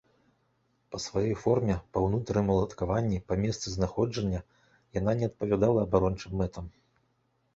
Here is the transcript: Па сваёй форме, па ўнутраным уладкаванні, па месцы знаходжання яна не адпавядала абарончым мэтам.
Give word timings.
Па 0.93 0.97
сваёй 1.05 1.33
форме, 1.41 1.73
па 1.97 2.01
ўнутраным 2.05 2.47
уладкаванні, 2.55 3.19
па 3.27 3.33
месцы 3.43 3.67
знаходжання 3.75 4.41
яна 4.99 5.11
не 5.19 5.25
адпавядала 5.33 5.79
абарончым 5.87 6.33
мэтам. 6.41 6.65